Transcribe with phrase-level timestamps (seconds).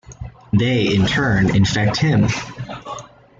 [0.51, 2.25] They, in turn, infect him.